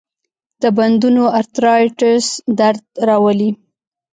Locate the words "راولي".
3.07-3.49